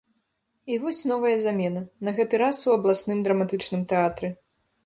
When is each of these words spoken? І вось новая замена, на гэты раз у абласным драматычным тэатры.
І 0.75 0.77
вось 0.85 1.01
новая 1.11 1.33
замена, 1.43 1.83
на 2.07 2.13
гэты 2.21 2.39
раз 2.45 2.65
у 2.71 2.75
абласным 2.79 3.23
драматычным 3.29 3.81
тэатры. 3.93 4.27